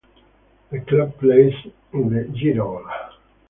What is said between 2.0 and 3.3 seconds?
the Girabola.